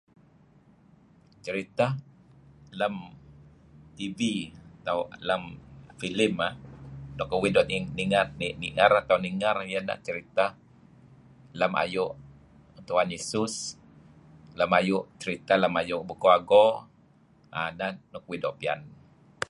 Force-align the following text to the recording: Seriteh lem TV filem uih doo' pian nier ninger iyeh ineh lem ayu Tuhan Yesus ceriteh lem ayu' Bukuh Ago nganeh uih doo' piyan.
Seriteh 1.43 1.91
lem 2.79 2.95
TV 3.97 4.19
filem 5.99 6.33
uih 7.43 7.53
doo' 7.55 7.67
pian 7.69 7.83
nier 7.95 7.95
ninger 8.61 9.55
iyeh 9.69 10.19
ineh 10.19 10.49
lem 11.59 11.73
ayu 11.83 12.05
Tuhan 12.87 13.09
Yesus 13.15 13.53
ceriteh 15.21 15.57
lem 15.63 15.73
ayu' 15.81 16.07
Bukuh 16.09 16.31
Ago 16.39 16.65
nganeh 17.53 17.93
uih 18.29 18.39
doo' 18.43 18.57
piyan. 18.59 18.79